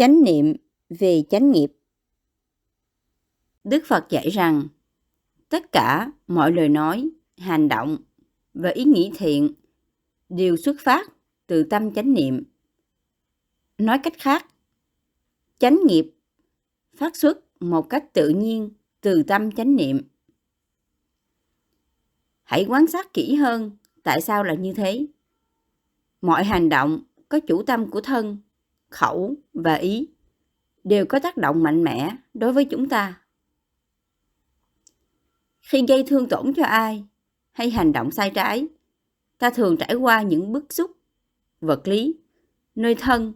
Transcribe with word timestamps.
chánh 0.00 0.22
niệm 0.24 0.56
về 0.88 1.22
chánh 1.30 1.50
nghiệp. 1.50 1.72
Đức 3.64 3.82
phật 3.86 4.06
dạy 4.10 4.30
rằng, 4.30 4.68
tất 5.48 5.72
cả 5.72 6.12
mọi 6.26 6.52
lời 6.52 6.68
nói, 6.68 7.10
hành 7.36 7.68
động 7.68 7.96
và 8.54 8.70
ý 8.70 8.84
nghĩ 8.84 9.12
thiện 9.16 9.52
đều 10.28 10.56
xuất 10.56 10.76
phát 10.80 11.10
từ 11.46 11.62
tâm 11.62 11.94
chánh 11.94 12.12
niệm. 12.14 12.44
Nói 13.78 13.98
cách 14.02 14.12
khác, 14.18 14.46
chánh 15.58 15.78
nghiệp 15.86 16.14
phát 16.96 17.16
xuất 17.16 17.62
một 17.62 17.90
cách 17.90 18.12
tự 18.12 18.28
nhiên 18.28 18.70
từ 19.00 19.22
tâm 19.22 19.52
chánh 19.52 19.76
niệm. 19.76 20.00
Hãy 22.42 22.66
quan 22.68 22.86
sát 22.86 23.12
kỹ 23.12 23.34
hơn 23.34 23.70
tại 24.02 24.20
sao 24.20 24.44
là 24.44 24.54
như 24.54 24.72
thế. 24.72 25.06
Mọi 26.20 26.44
hành 26.44 26.68
động 26.68 27.02
có 27.28 27.40
chủ 27.40 27.62
tâm 27.62 27.90
của 27.90 28.00
thân 28.00 28.38
khẩu 28.90 29.34
và 29.52 29.74
ý 29.74 30.08
đều 30.84 31.06
có 31.06 31.18
tác 31.18 31.36
động 31.36 31.62
mạnh 31.62 31.84
mẽ 31.84 32.16
đối 32.34 32.52
với 32.52 32.64
chúng 32.64 32.88
ta. 32.88 33.20
Khi 35.60 35.84
gây 35.88 36.04
thương 36.06 36.28
tổn 36.28 36.52
cho 36.56 36.64
ai 36.64 37.04
hay 37.52 37.70
hành 37.70 37.92
động 37.92 38.10
sai 38.10 38.30
trái, 38.34 38.68
ta 39.38 39.50
thường 39.50 39.76
trải 39.76 39.94
qua 39.94 40.22
những 40.22 40.52
bức 40.52 40.72
xúc, 40.72 40.90
vật 41.60 41.88
lý, 41.88 42.14
nơi 42.74 42.94
thân, 42.94 43.32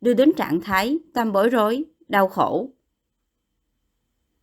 đưa 0.00 0.14
đến 0.14 0.32
trạng 0.36 0.60
thái 0.60 0.98
tâm 1.14 1.32
bối 1.32 1.50
rối, 1.50 1.84
đau 2.08 2.28
khổ. 2.28 2.70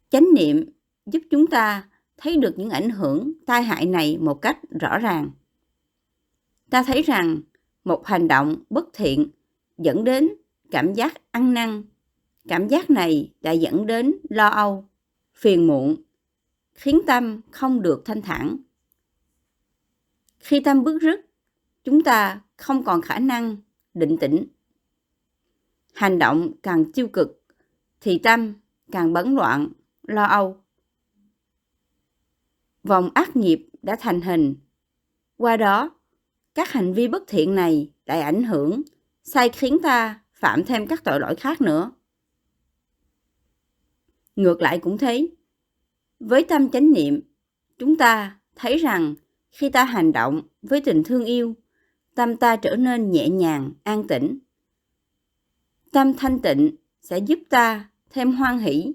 Chánh 0.09 0.25
niệm 0.35 0.71
giúp 1.05 1.19
chúng 1.29 1.47
ta 1.47 1.89
thấy 2.17 2.37
được 2.37 2.53
những 2.57 2.69
ảnh 2.69 2.89
hưởng 2.89 3.31
tai 3.45 3.63
hại 3.63 3.85
này 3.85 4.17
một 4.17 4.41
cách 4.41 4.57
rõ 4.79 4.97
ràng. 4.97 5.31
Ta 6.69 6.83
thấy 6.83 7.01
rằng 7.01 7.41
một 7.83 8.05
hành 8.05 8.27
động 8.27 8.55
bất 8.69 8.85
thiện 8.93 9.29
dẫn 9.79 10.03
đến 10.03 10.29
cảm 10.71 10.93
giác 10.93 11.21
ăn 11.31 11.53
năn. 11.53 11.83
Cảm 12.47 12.67
giác 12.67 12.89
này 12.89 13.33
đã 13.41 13.51
dẫn 13.51 13.87
đến 13.87 14.13
lo 14.29 14.47
âu, 14.47 14.85
phiền 15.33 15.67
muộn, 15.67 15.95
khiến 16.73 16.99
tâm 17.07 17.41
không 17.51 17.81
được 17.81 18.01
thanh 18.05 18.21
thản. 18.21 18.57
Khi 20.39 20.59
tâm 20.59 20.83
bức 20.83 21.01
rứt, 21.01 21.19
chúng 21.83 22.03
ta 22.03 22.41
không 22.57 22.83
còn 22.83 23.01
khả 23.01 23.19
năng 23.19 23.57
định 23.93 24.17
tĩnh. 24.17 24.45
Hành 25.93 26.19
động 26.19 26.51
càng 26.63 26.91
tiêu 26.91 27.07
cực, 27.07 27.43
thì 28.01 28.19
tâm 28.23 28.53
càng 28.91 29.13
bấn 29.13 29.35
loạn, 29.35 29.69
lo 30.07 30.23
âu. 30.23 30.63
Vòng 32.83 33.09
ác 33.13 33.35
nghiệp 33.35 33.69
đã 33.81 33.95
thành 33.99 34.21
hình. 34.21 34.55
Qua 35.37 35.57
đó, 35.57 35.89
các 36.55 36.71
hành 36.71 36.93
vi 36.93 37.07
bất 37.07 37.23
thiện 37.27 37.55
này 37.55 37.91
lại 38.05 38.21
ảnh 38.21 38.43
hưởng 38.43 38.81
sai 39.23 39.49
khiến 39.49 39.77
ta 39.83 40.19
phạm 40.33 40.63
thêm 40.65 40.87
các 40.87 41.03
tội 41.03 41.19
lỗi 41.19 41.35
khác 41.35 41.61
nữa. 41.61 41.91
Ngược 44.35 44.61
lại 44.61 44.79
cũng 44.79 44.97
thế. 44.97 45.27
Với 46.19 46.43
tâm 46.43 46.69
chánh 46.69 46.91
niệm, 46.91 47.21
chúng 47.77 47.97
ta 47.97 48.39
thấy 48.55 48.77
rằng 48.77 49.15
khi 49.51 49.69
ta 49.69 49.83
hành 49.83 50.11
động 50.11 50.41
với 50.61 50.81
tình 50.81 51.03
thương 51.03 51.25
yêu, 51.25 51.55
tâm 52.15 52.37
ta 52.37 52.55
trở 52.55 52.75
nên 52.75 53.11
nhẹ 53.11 53.29
nhàng, 53.29 53.71
an 53.83 54.07
tĩnh. 54.07 54.39
Tâm 55.91 56.13
thanh 56.13 56.39
tịnh 56.39 56.75
sẽ 57.01 57.17
giúp 57.17 57.39
ta 57.49 57.89
thêm 58.09 58.31
hoan 58.31 58.59
hỷ 58.59 58.93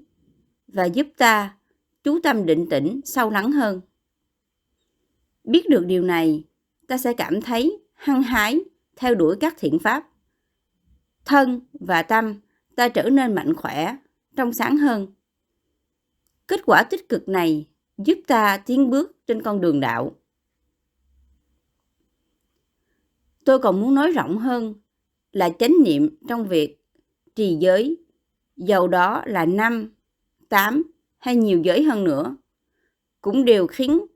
và 0.68 0.84
giúp 0.84 1.06
ta 1.16 1.56
chú 2.04 2.20
tâm 2.22 2.46
định 2.46 2.66
tĩnh 2.70 3.00
sâu 3.04 3.30
lắng 3.30 3.52
hơn. 3.52 3.80
Biết 5.44 5.68
được 5.68 5.84
điều 5.86 6.02
này, 6.02 6.44
ta 6.88 6.98
sẽ 6.98 7.12
cảm 7.12 7.40
thấy 7.40 7.78
hăng 7.94 8.22
hái 8.22 8.60
theo 8.96 9.14
đuổi 9.14 9.36
các 9.40 9.54
thiện 9.58 9.78
pháp 9.78 10.08
thân 11.24 11.60
và 11.72 12.02
tâm, 12.02 12.40
ta 12.76 12.88
trở 12.88 13.10
nên 13.10 13.34
mạnh 13.34 13.54
khỏe, 13.54 13.96
trong 14.36 14.52
sáng 14.52 14.76
hơn. 14.76 15.06
Kết 16.46 16.60
quả 16.66 16.84
tích 16.90 17.08
cực 17.08 17.28
này 17.28 17.68
giúp 17.98 18.18
ta 18.26 18.58
tiến 18.66 18.90
bước 18.90 19.16
trên 19.26 19.42
con 19.42 19.60
đường 19.60 19.80
đạo. 19.80 20.14
Tôi 23.44 23.58
còn 23.58 23.80
muốn 23.80 23.94
nói 23.94 24.12
rộng 24.12 24.38
hơn 24.38 24.74
là 25.32 25.50
chánh 25.58 25.72
niệm 25.84 26.16
trong 26.28 26.48
việc 26.48 26.84
trì 27.34 27.56
giới 27.60 27.96
dầu 28.56 28.88
đó 28.88 29.22
là 29.26 29.46
năm, 29.46 29.94
tám 30.48 30.82
hay 31.18 31.36
nhiều 31.36 31.62
giới 31.64 31.82
hơn 31.82 32.04
nữa, 32.04 32.36
cũng 33.20 33.44
đều 33.44 33.66
khiến 33.66 34.06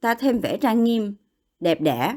ta 0.00 0.14
thêm 0.14 0.40
vẻ 0.40 0.58
trang 0.60 0.84
nghiêm, 0.84 1.14
đẹp 1.60 1.80
đẽ 1.80 2.16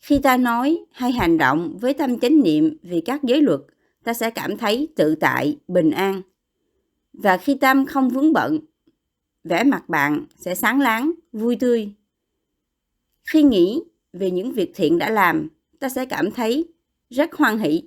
khi 0.00 0.18
ta 0.18 0.36
nói 0.36 0.84
hay 0.90 1.12
hành 1.12 1.38
động 1.38 1.78
với 1.80 1.94
tâm 1.94 2.18
chánh 2.18 2.42
niệm 2.42 2.76
vì 2.82 3.00
các 3.00 3.22
giới 3.22 3.42
luật, 3.42 3.60
ta 4.04 4.14
sẽ 4.14 4.30
cảm 4.30 4.56
thấy 4.56 4.88
tự 4.96 5.14
tại, 5.14 5.58
bình 5.68 5.90
an. 5.90 6.22
Và 7.12 7.36
khi 7.36 7.54
tâm 7.54 7.86
không 7.86 8.08
vướng 8.08 8.32
bận, 8.32 8.58
vẻ 9.44 9.64
mặt 9.64 9.88
bạn 9.88 10.26
sẽ 10.36 10.54
sáng 10.54 10.80
láng, 10.80 11.12
vui 11.32 11.56
tươi. 11.56 11.92
Khi 13.24 13.42
nghĩ 13.42 13.82
về 14.12 14.30
những 14.30 14.52
việc 14.52 14.72
thiện 14.74 14.98
đã 14.98 15.10
làm, 15.10 15.48
ta 15.78 15.88
sẽ 15.88 16.06
cảm 16.06 16.30
thấy 16.30 16.68
rất 17.10 17.34
hoan 17.34 17.58
hỷ. 17.58 17.82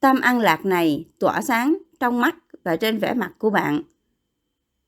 Tâm 0.00 0.20
an 0.20 0.40
lạc 0.40 0.66
này 0.66 1.04
tỏa 1.18 1.42
sáng 1.42 1.78
trong 2.00 2.20
mắt 2.20 2.36
và 2.64 2.76
trên 2.76 2.98
vẻ 2.98 3.14
mặt 3.14 3.32
của 3.38 3.50
bạn. 3.50 3.82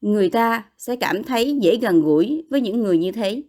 Người 0.01 0.31
ta 0.31 0.65
sẽ 0.79 0.97
cảm 0.97 1.25
thấy 1.25 1.59
dễ 1.63 1.77
gần 1.77 2.03
gũi 2.03 2.45
với 2.51 2.61
những 2.61 2.81
người 2.81 2.99
như 2.99 3.13
thế 3.13 3.43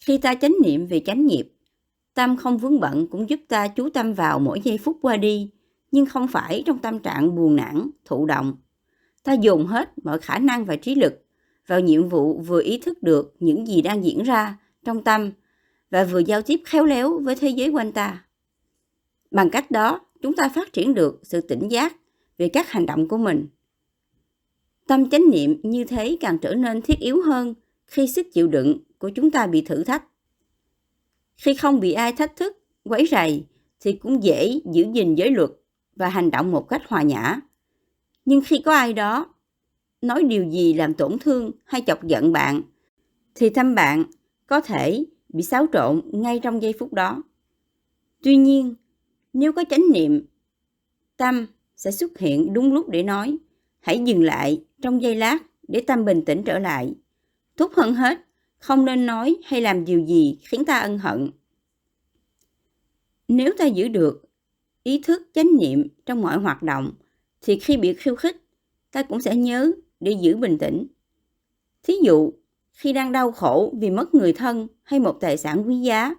khi 0.00 0.18
ta 0.18 0.34
chánh 0.34 0.54
niệm 0.62 0.86
về 0.86 1.00
chánh 1.00 1.26
nghiệp 1.26 1.52
tâm 2.14 2.36
không 2.36 2.58
vướng 2.58 2.80
bận 2.80 3.06
cũng 3.06 3.30
giúp 3.30 3.40
ta 3.48 3.68
chú 3.68 3.88
tâm 3.90 4.14
vào 4.14 4.38
mỗi 4.38 4.60
giây 4.64 4.78
phút 4.78 4.98
qua 5.02 5.16
đi 5.16 5.50
nhưng 5.92 6.06
không 6.06 6.28
phải 6.28 6.62
trong 6.66 6.78
tâm 6.78 6.98
trạng 6.98 7.34
buồn 7.34 7.56
nản 7.56 7.90
thụ 8.04 8.26
động 8.26 8.56
ta 9.22 9.32
dồn 9.32 9.66
hết 9.66 9.98
mọi 10.04 10.18
khả 10.18 10.38
năng 10.38 10.64
và 10.64 10.76
trí 10.76 10.94
lực 10.94 11.24
vào 11.66 11.80
nhiệm 11.80 12.08
vụ 12.08 12.40
vừa 12.40 12.62
ý 12.62 12.78
thức 12.78 13.02
được 13.02 13.34
những 13.40 13.66
gì 13.66 13.82
đang 13.82 14.04
diễn 14.04 14.22
ra 14.22 14.58
trong 14.84 15.04
tâm 15.04 15.30
và 15.90 16.04
vừa 16.04 16.18
giao 16.18 16.42
tiếp 16.42 16.60
khéo 16.64 16.84
léo 16.84 17.18
với 17.18 17.36
thế 17.36 17.48
giới 17.48 17.68
quanh 17.68 17.92
ta. 17.92 18.24
Bằng 19.30 19.50
cách 19.50 19.70
đó, 19.70 20.00
chúng 20.22 20.36
ta 20.36 20.48
phát 20.48 20.72
triển 20.72 20.94
được 20.94 21.20
sự 21.22 21.40
tỉnh 21.40 21.70
giác 21.70 21.96
về 22.38 22.48
các 22.48 22.70
hành 22.70 22.86
động 22.86 23.08
của 23.08 23.16
mình. 23.16 23.46
Tâm 24.86 25.10
chánh 25.10 25.30
niệm 25.30 25.60
như 25.62 25.84
thế 25.84 26.16
càng 26.20 26.38
trở 26.38 26.54
nên 26.54 26.82
thiết 26.82 26.98
yếu 26.98 27.22
hơn 27.22 27.54
khi 27.86 28.06
sức 28.06 28.26
chịu 28.32 28.48
đựng 28.48 28.78
của 29.00 29.10
chúng 29.10 29.30
ta 29.30 29.46
bị 29.46 29.62
thử 29.62 29.84
thách. 29.84 30.04
Khi 31.36 31.54
không 31.54 31.80
bị 31.80 31.92
ai 31.92 32.12
thách 32.12 32.36
thức, 32.36 32.56
quấy 32.84 33.06
rầy 33.10 33.46
thì 33.80 33.92
cũng 33.92 34.22
dễ 34.22 34.60
giữ 34.72 34.86
gìn 34.92 35.14
giới 35.14 35.30
luật 35.30 35.50
và 35.96 36.08
hành 36.08 36.30
động 36.30 36.50
một 36.50 36.68
cách 36.68 36.82
hòa 36.88 37.02
nhã. 37.02 37.40
Nhưng 38.24 38.40
khi 38.46 38.62
có 38.64 38.74
ai 38.74 38.92
đó 38.92 39.34
nói 40.02 40.22
điều 40.22 40.44
gì 40.50 40.74
làm 40.74 40.94
tổn 40.94 41.18
thương 41.18 41.50
hay 41.64 41.82
chọc 41.86 42.06
giận 42.06 42.32
bạn 42.32 42.62
thì 43.34 43.48
tâm 43.48 43.74
bạn 43.74 44.04
có 44.46 44.60
thể 44.60 45.04
bị 45.28 45.42
xáo 45.42 45.66
trộn 45.72 46.02
ngay 46.12 46.38
trong 46.38 46.62
giây 46.62 46.74
phút 46.78 46.92
đó. 46.92 47.22
Tuy 48.22 48.36
nhiên, 48.36 48.74
nếu 49.32 49.52
có 49.52 49.64
chánh 49.70 49.84
niệm, 49.92 50.26
tâm 51.16 51.46
sẽ 51.76 51.90
xuất 51.90 52.18
hiện 52.18 52.52
đúng 52.52 52.72
lúc 52.72 52.88
để 52.88 53.02
nói, 53.02 53.38
hãy 53.80 54.02
dừng 54.04 54.22
lại 54.22 54.64
trong 54.82 55.02
giây 55.02 55.14
lát 55.14 55.38
để 55.68 55.80
tâm 55.86 56.04
bình 56.04 56.24
tĩnh 56.24 56.42
trở 56.44 56.58
lại. 56.58 56.94
Tốt 57.56 57.72
hơn 57.74 57.94
hết, 57.94 58.18
không 58.60 58.84
nên 58.84 59.06
nói 59.06 59.36
hay 59.44 59.60
làm 59.60 59.84
điều 59.84 60.00
gì 60.00 60.38
khiến 60.42 60.64
ta 60.64 60.78
ân 60.78 60.98
hận. 60.98 61.30
Nếu 63.28 63.52
ta 63.58 63.66
giữ 63.66 63.88
được 63.88 64.22
ý 64.82 65.00
thức 65.04 65.22
chánh 65.34 65.48
niệm 65.60 65.88
trong 66.06 66.22
mọi 66.22 66.38
hoạt 66.38 66.62
động, 66.62 66.92
thì 67.42 67.58
khi 67.58 67.76
bị 67.76 67.94
khiêu 67.94 68.16
khích, 68.16 68.36
ta 68.92 69.02
cũng 69.02 69.20
sẽ 69.20 69.36
nhớ 69.36 69.72
để 70.00 70.12
giữ 70.20 70.36
bình 70.36 70.58
tĩnh. 70.58 70.86
Thí 71.82 71.94
dụ, 72.02 72.32
khi 72.72 72.92
đang 72.92 73.12
đau 73.12 73.32
khổ 73.32 73.74
vì 73.80 73.90
mất 73.90 74.14
người 74.14 74.32
thân 74.32 74.66
hay 74.82 75.00
một 75.00 75.18
tài 75.20 75.36
sản 75.36 75.62
quý 75.66 75.76
giá, 75.76 76.14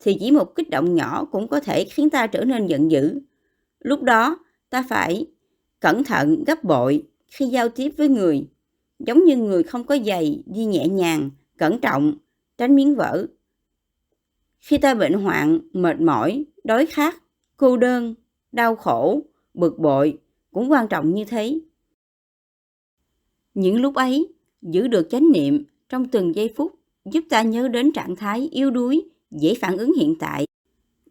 thì 0.00 0.16
chỉ 0.20 0.30
một 0.30 0.54
kích 0.54 0.70
động 0.70 0.94
nhỏ 0.94 1.24
cũng 1.24 1.48
có 1.48 1.60
thể 1.60 1.84
khiến 1.84 2.10
ta 2.10 2.26
trở 2.26 2.44
nên 2.44 2.66
giận 2.66 2.90
dữ. 2.90 3.20
Lúc 3.80 4.02
đó, 4.02 4.38
ta 4.70 4.84
phải 4.88 5.26
cẩn 5.80 6.04
thận 6.04 6.44
gấp 6.46 6.64
bội 6.64 7.02
khi 7.26 7.46
giao 7.46 7.68
tiếp 7.68 7.92
với 7.96 8.08
người, 8.08 8.48
giống 8.98 9.24
như 9.24 9.36
người 9.36 9.62
không 9.62 9.84
có 9.84 9.98
giày 10.06 10.42
đi 10.46 10.64
nhẹ 10.64 10.88
nhàng, 10.88 11.30
cẩn 11.58 11.80
trọng, 11.80 12.14
tránh 12.58 12.74
miếng 12.74 12.94
vỡ. 12.94 13.26
Khi 14.60 14.78
ta 14.78 14.94
bệnh 14.94 15.12
hoạn, 15.12 15.58
mệt 15.72 16.00
mỏi, 16.00 16.44
đói 16.64 16.86
khát, 16.86 17.22
cô 17.56 17.76
đơn, 17.76 18.14
đau 18.52 18.76
khổ, 18.76 19.22
bực 19.54 19.78
bội 19.78 20.18
cũng 20.52 20.70
quan 20.70 20.88
trọng 20.88 21.14
như 21.14 21.24
thế. 21.24 21.60
Những 23.54 23.80
lúc 23.80 23.94
ấy, 23.94 24.34
giữ 24.62 24.88
được 24.88 25.06
chánh 25.10 25.32
niệm 25.32 25.64
trong 25.88 26.08
từng 26.08 26.34
giây 26.34 26.52
phút 26.56 26.72
giúp 27.04 27.24
ta 27.30 27.42
nhớ 27.42 27.68
đến 27.68 27.92
trạng 27.92 28.16
thái 28.16 28.48
yếu 28.52 28.70
đuối, 28.70 29.08
dễ 29.30 29.54
phản 29.60 29.76
ứng 29.76 29.92
hiện 29.94 30.14
tại 30.20 30.46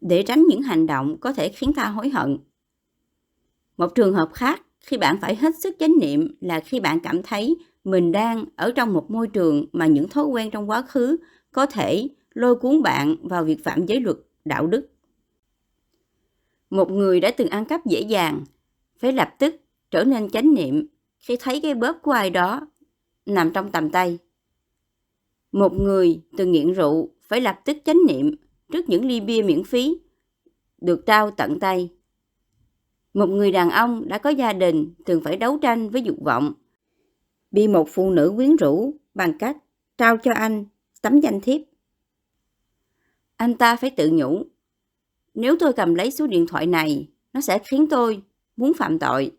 để 0.01 0.23
tránh 0.23 0.45
những 0.49 0.61
hành 0.61 0.85
động 0.85 1.17
có 1.19 1.33
thể 1.33 1.49
khiến 1.49 1.73
ta 1.73 1.85
hối 1.85 2.09
hận. 2.09 2.37
Một 3.77 3.95
trường 3.95 4.13
hợp 4.13 4.29
khác 4.33 4.61
khi 4.79 4.97
bạn 4.97 5.17
phải 5.21 5.35
hết 5.35 5.55
sức 5.59 5.75
chánh 5.79 5.93
niệm 6.01 6.35
là 6.41 6.59
khi 6.59 6.79
bạn 6.79 6.99
cảm 6.99 7.23
thấy 7.23 7.55
mình 7.85 8.11
đang 8.11 8.45
ở 8.55 8.71
trong 8.75 8.93
một 8.93 9.11
môi 9.11 9.27
trường 9.27 9.65
mà 9.73 9.87
những 9.87 10.09
thói 10.09 10.25
quen 10.25 10.49
trong 10.51 10.69
quá 10.69 10.81
khứ 10.81 11.17
có 11.51 11.65
thể 11.65 12.07
lôi 12.33 12.55
cuốn 12.55 12.81
bạn 12.81 13.15
vào 13.21 13.43
việc 13.43 13.63
phạm 13.63 13.85
giới 13.85 13.99
luật 13.99 14.17
đạo 14.45 14.67
đức. 14.67 14.89
Một 16.69 16.91
người 16.91 17.19
đã 17.19 17.31
từng 17.37 17.49
ăn 17.49 17.65
cắp 17.65 17.85
dễ 17.85 18.01
dàng, 18.01 18.43
phải 18.99 19.11
lập 19.11 19.29
tức 19.39 19.55
trở 19.91 20.03
nên 20.03 20.29
chánh 20.29 20.53
niệm 20.53 20.87
khi 21.19 21.37
thấy 21.39 21.61
cái 21.61 21.73
bóp 21.73 21.93
của 22.01 22.11
ai 22.11 22.29
đó 22.29 22.67
nằm 23.25 23.51
trong 23.53 23.71
tầm 23.71 23.89
tay. 23.89 24.17
Một 25.51 25.73
người 25.73 26.21
từng 26.37 26.51
nghiện 26.51 26.73
rượu 26.73 27.09
phải 27.21 27.41
lập 27.41 27.59
tức 27.65 27.77
chánh 27.85 27.97
niệm 28.07 28.35
trước 28.71 28.89
những 28.89 29.05
ly 29.05 29.19
bia 29.19 29.41
miễn 29.41 29.63
phí 29.63 29.97
được 30.81 31.05
trao 31.05 31.31
tận 31.31 31.59
tay. 31.59 31.89
Một 33.13 33.27
người 33.29 33.51
đàn 33.51 33.69
ông 33.69 34.07
đã 34.07 34.17
có 34.17 34.29
gia 34.29 34.53
đình 34.53 34.93
thường 35.05 35.21
phải 35.23 35.37
đấu 35.37 35.57
tranh 35.61 35.89
với 35.89 36.01
dục 36.01 36.17
vọng. 36.25 36.53
Bị 37.55 37.67
một 37.67 37.87
phụ 37.91 38.11
nữ 38.11 38.33
quyến 38.35 38.55
rũ 38.55 38.93
bằng 39.13 39.37
cách 39.37 39.57
trao 39.97 40.17
cho 40.17 40.31
anh 40.33 40.65
tấm 41.01 41.19
danh 41.19 41.41
thiếp. 41.41 41.61
Anh 43.35 43.57
ta 43.57 43.75
phải 43.75 43.89
tự 43.89 44.09
nhủ. 44.13 44.43
Nếu 45.33 45.55
tôi 45.59 45.73
cầm 45.73 45.95
lấy 45.95 46.11
số 46.11 46.27
điện 46.27 46.45
thoại 46.47 46.67
này, 46.67 47.09
nó 47.33 47.41
sẽ 47.41 47.59
khiến 47.59 47.87
tôi 47.89 48.21
muốn 48.57 48.73
phạm 48.73 48.99
tội. 48.99 49.31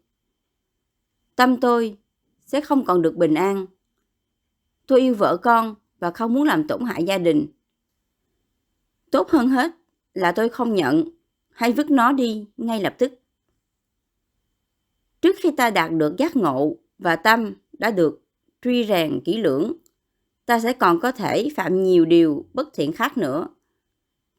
Tâm 1.35 1.61
tôi 1.61 1.99
sẽ 2.47 2.61
không 2.61 2.85
còn 2.85 3.03
được 3.03 3.17
bình 3.17 3.35
an. 3.35 3.67
Tôi 4.87 5.01
yêu 5.01 5.15
vợ 5.15 5.37
con 5.37 5.75
và 5.99 6.11
không 6.11 6.35
muốn 6.35 6.45
làm 6.45 6.67
tổn 6.69 6.85
hại 6.85 7.05
gia 7.05 7.19
đình. 7.19 7.47
Tốt 9.11 9.31
hơn 9.31 9.49
hết 9.49 9.73
là 10.15 10.33
tôi 10.33 10.49
không 10.49 10.75
nhận 10.75 11.05
hay 11.51 11.73
vứt 11.73 11.91
nó 11.91 12.13
đi 12.13 12.49
ngay 12.57 12.81
lập 12.81 12.95
tức. 12.99 13.13
Trước 15.21 15.37
khi 15.39 15.51
ta 15.57 15.71
đạt 15.71 15.91
được 15.93 16.15
giác 16.19 16.37
ngộ 16.37 16.77
và 16.99 17.17
tâm 17.17 17.55
đã 17.73 17.91
được 17.91 18.23
truy 18.63 18.87
rèn 18.87 19.21
kỹ 19.25 19.37
lưỡng, 19.37 19.73
ta 20.47 20.61
sẽ 20.61 20.73
còn 20.73 21.01
có 21.01 21.13
thể 21.13 21.49
phạm 21.57 21.83
nhiều 21.83 22.05
điều 22.05 22.45
bất 22.55 22.69
thiện 22.75 22.93
khác 22.93 23.19
nữa. 23.19 23.49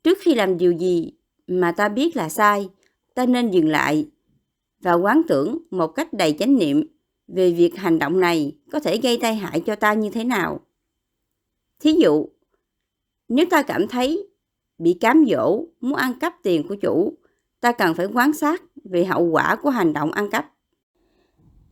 Trước 0.04 0.18
khi 0.22 0.36
làm 0.36 0.58
điều 0.58 0.72
gì 0.72 1.14
mà 1.48 1.72
ta 1.72 1.90
biết 1.90 2.16
là 2.16 2.30
sai, 2.30 2.70
ta 3.14 3.26
nên 3.26 3.52
dừng 3.52 3.68
lại 3.68 4.10
và 4.80 4.94
quán 4.94 5.22
tưởng 5.28 5.58
một 5.72 5.88
cách 5.88 6.14
đầy 6.14 6.36
chánh 6.40 6.58
niệm 6.58 6.88
về 7.28 7.52
việc 7.52 7.76
hành 7.76 8.00
động 8.00 8.20
này 8.20 8.56
có 8.72 8.80
thể 8.80 8.98
gây 8.98 9.18
tai 9.22 9.36
hại 9.36 9.60
cho 9.60 9.76
ta 9.76 9.94
như 9.94 10.10
thế 10.10 10.24
nào. 10.24 10.60
Thí 11.80 11.92
dụ, 11.92 12.30
nếu 13.28 13.46
ta 13.50 13.62
cảm 13.62 13.88
thấy 13.88 14.28
bị 14.78 14.94
cám 14.94 15.26
dỗ 15.30 15.66
muốn 15.82 15.96
ăn 15.96 16.20
cắp 16.20 16.36
tiền 16.44 16.68
của 16.68 16.76
chủ, 16.76 17.14
ta 17.60 17.72
cần 17.72 17.94
phải 17.94 18.06
quan 18.06 18.34
sát 18.34 18.64
về 18.84 19.06
hậu 19.06 19.24
quả 19.24 19.56
của 19.62 19.70
hành 19.70 19.94
động 19.94 20.12
ăn 20.12 20.30
cắp. 20.30 20.54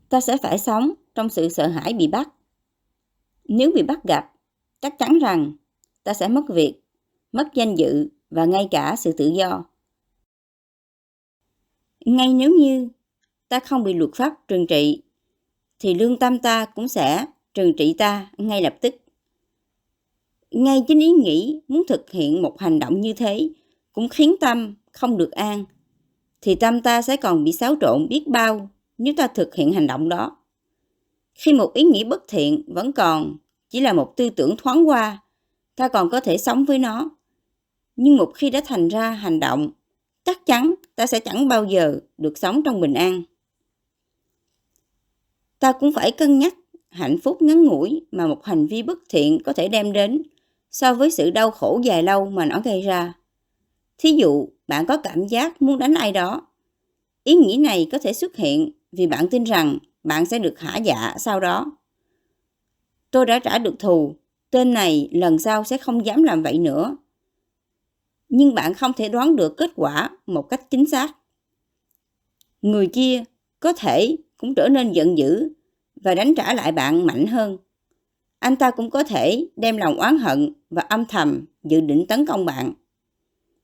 Ta 0.10 0.22
sẽ 0.22 0.38
phải 0.38 0.58
sống 0.60 0.94
trong 1.16 1.30
sự 1.30 1.50
sợ 1.50 1.68
hãi 1.68 1.94
bị 1.94 2.08
bắt. 2.08 2.30
Nếu 3.44 3.72
bị 3.72 3.84
bắt 3.84 4.04
gặp, 4.04 4.34
chắc 4.82 5.00
chắn 5.00 5.20
rằng 5.20 5.56
ta 6.04 6.14
sẽ 6.14 6.28
mất 6.28 6.44
việc, 6.50 6.76
mất 7.32 7.48
danh 7.54 7.76
dự 7.76 8.08
và 8.30 8.46
ngay 8.46 8.68
cả 8.72 8.96
sự 9.00 9.12
tự 9.12 9.28
do. 9.28 9.66
Ngay 12.06 12.34
nếu 12.34 12.52
như 12.60 12.90
ta 13.50 13.60
không 13.60 13.84
bị 13.84 13.94
luật 13.94 14.10
pháp 14.16 14.48
trừng 14.48 14.68
trị, 14.68 15.02
thì 15.80 15.94
lương 15.94 16.20
tâm 16.20 16.40
ta 16.40 16.66
cũng 16.66 16.88
sẽ 16.88 17.26
trừng 17.54 17.74
trị 17.78 17.96
ta 17.98 18.32
ngay 18.38 18.62
lập 18.62 18.76
tức. 18.82 18.96
Ngay 20.52 20.84
chính 20.88 21.00
ý 21.00 21.12
nghĩ 21.12 21.62
muốn 21.68 21.84
thực 21.88 22.12
hiện 22.12 22.42
một 22.42 22.60
hành 22.60 22.80
động 22.80 23.02
như 23.02 23.14
thế 23.14 23.50
cũng 23.94 24.10
khiến 24.10 24.36
tâm 24.40 24.76
không 24.92 25.18
được 25.18 25.32
an, 25.32 25.66
thì 26.42 26.56
tâm 26.56 26.82
ta 26.82 27.02
sẽ 27.02 27.18
còn 27.18 27.44
bị 27.44 27.52
xáo 27.52 27.76
trộn 27.82 28.08
biết 28.10 28.28
bao 28.28 28.70
nếu 28.98 29.14
ta 29.18 29.28
thực 29.28 29.56
hiện 29.56 29.74
hành 29.74 29.88
động 29.88 30.10
đó. 30.10 30.38
Khi 31.34 31.54
một 31.54 31.74
ý 31.74 31.84
nghĩ 31.84 32.04
bất 32.04 32.24
thiện 32.28 32.64
vẫn 32.68 32.92
còn 32.92 33.38
chỉ 33.70 33.80
là 33.80 33.94
một 33.94 34.14
tư 34.18 34.30
tưởng 34.30 34.56
thoáng 34.58 34.88
qua, 34.88 35.24
ta 35.76 35.88
còn 35.88 36.10
có 36.10 36.20
thể 36.20 36.38
sống 36.38 36.66
với 36.66 36.78
nó. 36.78 37.10
Nhưng 37.96 38.18
một 38.18 38.32
khi 38.36 38.50
đã 38.50 38.62
thành 38.66 38.88
ra 38.88 39.12
hành 39.12 39.40
động, 39.40 39.70
chắc 40.24 40.46
chắn 40.46 40.76
ta 40.96 41.08
sẽ 41.08 41.20
chẳng 41.20 41.48
bao 41.48 41.66
giờ 41.66 42.00
được 42.18 42.38
sống 42.38 42.62
trong 42.64 42.82
bình 42.82 42.94
an. 42.94 43.24
Ta 45.60 45.72
cũng 45.72 45.94
phải 45.94 46.12
cân 46.12 46.40
nhắc 46.40 46.56
hạnh 46.90 47.18
phúc 47.24 47.42
ngắn 47.42 47.64
ngủi 47.64 48.06
mà 48.12 48.28
một 48.28 48.46
hành 48.46 48.68
vi 48.68 48.84
bất 48.84 49.00
thiện 49.10 49.44
có 49.46 49.54
thể 49.54 49.68
đem 49.68 49.94
đến 49.94 50.24
so 50.72 50.94
với 50.94 51.12
sự 51.12 51.30
đau 51.30 51.52
khổ 51.52 51.82
dài 51.84 52.04
lâu 52.04 52.26
mà 52.26 52.46
nó 52.46 52.62
gây 52.66 52.82
ra. 52.82 53.14
Thí 53.98 54.12
dụ, 54.12 54.50
bạn 54.68 54.86
có 54.86 54.98
cảm 54.98 55.28
giác 55.28 55.62
muốn 55.62 55.80
đánh 55.80 55.94
ai 55.94 56.12
đó. 56.12 56.48
Ý 57.24 57.36
nghĩ 57.36 57.58
này 57.58 57.88
có 57.92 57.98
thể 57.98 58.14
xuất 58.14 58.36
hiện 58.36 58.72
vì 58.98 59.08
bạn 59.08 59.28
tin 59.30 59.44
rằng 59.44 59.78
bạn 60.04 60.26
sẽ 60.26 60.40
được 60.40 60.60
hả 60.60 60.78
dạ 60.78 61.16
sau 61.18 61.40
đó. 61.40 61.78
Tôi 63.12 63.26
đã 63.26 63.40
trả 63.40 63.58
được 63.58 63.76
thù, 63.80 64.16
tên 64.52 64.74
này 64.74 65.10
lần 65.12 65.40
sau 65.40 65.64
sẽ 65.64 65.78
không 65.78 66.06
dám 66.06 66.24
làm 66.24 66.44
vậy 66.44 66.60
nữa. 66.60 66.98
Nhưng 68.30 68.56
bạn 68.56 68.74
không 68.74 68.94
thể 68.94 69.10
đoán 69.10 69.36
được 69.36 69.58
kết 69.58 69.72
quả 69.76 70.10
một 70.26 70.50
cách 70.50 70.70
chính 70.70 70.86
xác. 70.90 71.16
Người 72.62 72.88
kia 72.88 73.24
có 73.60 73.74
thể 73.74 74.16
cũng 74.38 74.56
trở 74.56 74.68
nên 74.68 74.92
giận 74.92 75.18
dữ 75.18 75.50
và 75.96 76.16
đánh 76.16 76.36
trả 76.36 76.54
lại 76.54 76.72
bạn 76.72 77.06
mạnh 77.06 77.28
hơn 77.28 77.58
anh 78.46 78.56
ta 78.56 78.72
cũng 78.72 78.90
có 78.90 79.04
thể 79.04 79.48
đem 79.56 79.78
lòng 79.78 79.98
oán 79.98 80.18
hận 80.18 80.54
và 80.70 80.82
âm 80.82 81.06
thầm 81.06 81.46
dự 81.64 81.82
định 81.82 82.06
tấn 82.08 82.26
công 82.26 82.46
bạn. 82.46 82.74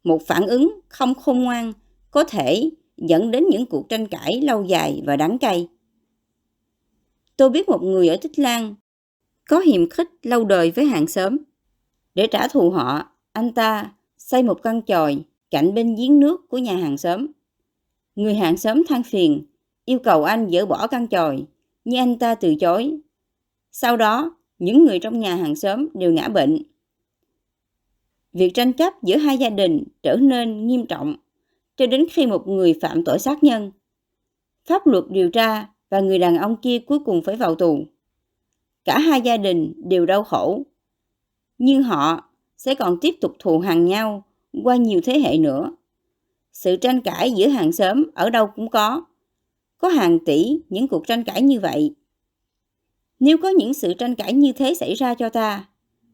Một 0.04 0.22
phản 0.28 0.48
ứng 0.48 0.80
không 0.88 1.16
khôn 1.16 1.44
ngoan 1.44 1.74
có 2.12 2.24
thể 2.24 2.70
dẫn 3.02 3.32
đến 3.32 3.46
những 3.50 3.66
cuộc 3.66 3.90
tranh 3.90 4.08
cãi 4.08 4.42
lâu 4.42 4.64
dài 4.64 5.02
và 5.06 5.16
đắng 5.16 5.38
cay. 5.38 5.68
Tôi 7.38 7.50
biết 7.50 7.70
một 7.70 7.84
người 7.84 8.08
ở 8.08 8.18
Tích 8.22 8.40
Lan 8.40 8.76
có 9.50 9.60
hiềm 9.60 9.90
khích 9.90 10.10
lâu 10.24 10.44
đời 10.44 10.72
với 10.72 10.86
hàng 10.86 11.08
xóm. 11.08 11.38
Để 12.16 12.28
trả 12.28 12.48
thù 12.48 12.70
họ, 12.70 13.12
anh 13.32 13.54
ta 13.54 13.92
xây 14.18 14.44
một 14.44 14.64
căn 14.64 14.82
chòi 14.82 15.18
cạnh 15.52 15.74
bên 15.74 15.96
giếng 15.96 16.20
nước 16.20 16.50
của 16.50 16.58
nhà 16.58 16.76
hàng 16.76 16.98
xóm. 16.98 17.28
Người 18.16 18.36
hàng 18.36 18.58
xóm 18.58 18.84
than 18.88 19.04
phiền, 19.04 19.46
yêu 19.86 20.00
cầu 20.00 20.24
anh 20.24 20.52
dỡ 20.52 20.66
bỏ 20.66 20.88
căn 20.88 21.08
chòi, 21.08 21.44
nhưng 21.86 22.00
anh 22.00 22.20
ta 22.20 22.36
từ 22.36 22.56
chối. 22.56 23.00
Sau 23.72 23.98
đó, 23.98 24.36
những 24.60 24.86
người 24.86 25.00
trong 25.00 25.20
nhà 25.20 25.36
hàng 25.36 25.56
xóm 25.56 25.88
đều 25.94 26.14
ngã 26.14 26.28
bệnh. 26.28 26.64
Việc 28.34 28.54
tranh 28.54 28.74
chấp 28.74 29.04
giữa 29.04 29.18
hai 29.18 29.38
gia 29.38 29.50
đình 29.50 29.84
trở 30.04 30.16
nên 30.16 30.68
nghiêm 30.68 30.86
trọng 30.86 31.16
cho 31.78 31.88
đến 31.88 32.06
khi 32.12 32.26
một 32.26 32.48
người 32.48 32.74
phạm 32.82 33.04
tội 33.04 33.20
sát 33.20 33.44
nhân. 33.44 33.72
Pháp 34.66 34.88
luật 34.88 35.04
điều 35.10 35.30
tra 35.30 35.68
và 35.90 36.00
người 36.00 36.20
đàn 36.20 36.38
ông 36.38 36.56
kia 36.62 36.80
cuối 36.80 37.00
cùng 37.06 37.22
phải 37.24 37.36
vào 37.36 37.56
tù. 37.56 37.86
Cả 38.86 39.00
hai 39.00 39.22
gia 39.22 39.38
đình 39.38 39.74
đều 39.78 40.06
đau 40.06 40.24
khổ, 40.24 40.64
nhưng 41.58 41.84
họ 41.84 42.30
sẽ 42.58 42.76
còn 42.76 42.98
tiếp 43.02 43.16
tục 43.22 43.36
thù 43.40 43.60
hằn 43.60 43.86
nhau 43.86 44.24
qua 44.64 44.76
nhiều 44.76 45.02
thế 45.04 45.20
hệ 45.20 45.38
nữa. 45.38 45.76
Sự 46.54 46.76
tranh 46.76 47.02
cãi 47.02 47.32
giữa 47.32 47.48
hàng 47.48 47.72
xóm 47.72 48.04
ở 48.16 48.30
đâu 48.30 48.48
cũng 48.56 48.70
có. 48.70 49.06
Có 49.78 49.88
hàng 49.88 50.20
tỷ 50.26 50.60
những 50.70 50.88
cuộc 50.88 51.08
tranh 51.08 51.24
cãi 51.24 51.42
như 51.42 51.60
vậy 51.60 51.96
nếu 53.22 53.38
có 53.38 53.50
những 53.50 53.74
sự 53.74 53.94
tranh 53.94 54.16
cãi 54.16 54.34
như 54.34 54.54
thế 54.54 54.74
xảy 54.74 54.94
ra 54.94 55.14
cho 55.14 55.30
ta, 55.30 55.70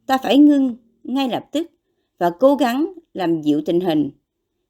ta 0.06 0.18
phải 0.18 0.38
ngưng 0.38 0.76
ngay 1.04 1.30
lập 1.30 1.46
tức 1.52 1.72
và 2.18 2.30
cố 2.40 2.56
gắng 2.56 2.94
làm 3.14 3.42
dịu 3.42 3.62
tình 3.66 3.80
hình. 3.80 4.10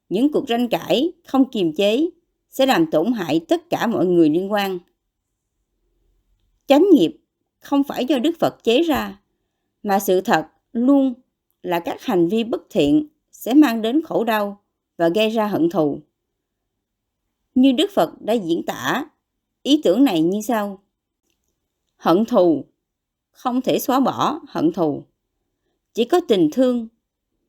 Những 0.08 0.32
cuộc 0.32 0.44
tranh 0.48 0.68
cãi 0.68 1.12
không 1.26 1.50
kiềm 1.50 1.72
chế 1.72 2.08
sẽ 2.50 2.66
làm 2.66 2.90
tổn 2.90 3.12
hại 3.12 3.40
tất 3.48 3.70
cả 3.70 3.86
mọi 3.86 4.06
người 4.06 4.30
liên 4.30 4.52
quan. 4.52 4.78
Chánh 6.66 6.84
nghiệp 6.92 7.16
không 7.58 7.84
phải 7.84 8.04
do 8.04 8.18
Đức 8.18 8.32
Phật 8.40 8.64
chế 8.64 8.82
ra, 8.82 9.20
mà 9.82 9.98
sự 9.98 10.20
thật 10.20 10.46
luôn 10.72 11.14
là 11.62 11.80
các 11.80 12.02
hành 12.02 12.28
vi 12.28 12.44
bất 12.44 12.62
thiện 12.70 13.08
sẽ 13.32 13.54
mang 13.54 13.82
đến 13.82 14.02
khổ 14.02 14.24
đau 14.24 14.60
và 14.96 15.08
gây 15.08 15.30
ra 15.30 15.46
hận 15.46 15.70
thù. 15.70 15.98
Như 17.54 17.72
Đức 17.72 17.90
Phật 17.94 18.22
đã 18.22 18.32
diễn 18.32 18.62
tả 18.66 19.06
ý 19.62 19.80
tưởng 19.84 20.04
này 20.04 20.22
như 20.22 20.40
sau 20.40 20.82
hận 21.96 22.24
thù 22.24 22.64
không 23.30 23.60
thể 23.60 23.78
xóa 23.78 24.00
bỏ 24.00 24.40
hận 24.48 24.72
thù 24.72 25.02
chỉ 25.94 26.04
có 26.04 26.20
tình 26.28 26.48
thương 26.52 26.88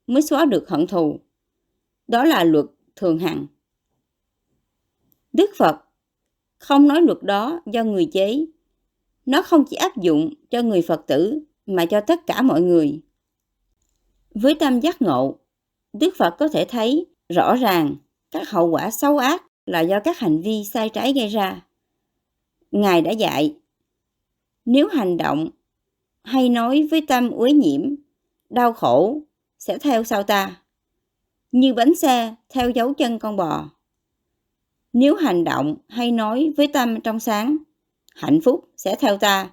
mới 0.07 0.21
xóa 0.21 0.45
được 0.45 0.69
hận 0.69 0.87
thù 0.87 1.19
đó 2.09 2.23
là 2.23 2.43
luật 2.43 2.65
thường 2.95 3.19
hằng. 3.19 3.45
Đức 5.33 5.49
phật 5.57 5.75
không 6.57 6.87
nói 6.87 7.01
luật 7.01 7.23
đó 7.23 7.61
do 7.65 7.83
người 7.83 8.09
chế. 8.13 8.45
Nó 9.25 9.41
không 9.41 9.63
chỉ 9.69 9.75
áp 9.75 9.97
dụng 9.97 10.33
cho 10.49 10.61
người 10.61 10.81
phật 10.81 11.03
tử 11.07 11.39
mà 11.65 11.85
cho 11.85 12.01
tất 12.01 12.25
cả 12.27 12.41
mọi 12.41 12.61
người. 12.61 13.01
Với 14.35 14.55
tâm 14.55 14.79
giác 14.79 15.01
ngộ 15.01 15.39
đức 15.93 16.13
phật 16.17 16.35
có 16.39 16.47
thể 16.47 16.65
thấy 16.65 17.05
rõ 17.29 17.55
ràng 17.55 17.95
các 18.31 18.49
hậu 18.49 18.67
quả 18.67 18.91
xấu 18.91 19.17
ác 19.17 19.43
là 19.65 19.79
do 19.81 19.99
các 19.99 20.19
hành 20.19 20.41
vi 20.41 20.63
sai 20.63 20.89
trái 20.89 21.13
gây 21.13 21.27
ra. 21.27 21.65
Ngài 22.71 23.01
đã 23.01 23.11
dạy 23.11 23.55
nếu 24.65 24.87
hành 24.87 25.17
động 25.17 25.49
hay 26.23 26.49
nói 26.49 26.87
với 26.91 27.01
tâm 27.07 27.31
uế 27.31 27.51
nhiễm, 27.51 27.81
đau 28.49 28.73
khổ 28.73 29.21
sẽ 29.59 29.77
theo 29.77 30.03
sau 30.03 30.23
ta, 30.23 30.61
như 31.51 31.73
bánh 31.73 31.95
xe 31.95 32.35
theo 32.49 32.69
dấu 32.69 32.93
chân 32.93 33.19
con 33.19 33.35
bò. 33.35 33.69
Nếu 34.93 35.15
hành 35.15 35.43
động 35.43 35.75
hay 35.87 36.11
nói 36.11 36.53
với 36.57 36.67
tâm 36.67 37.01
trong 37.01 37.19
sáng, 37.19 37.57
hạnh 38.15 38.39
phúc 38.41 38.69
sẽ 38.77 38.95
theo 38.99 39.17
ta, 39.17 39.51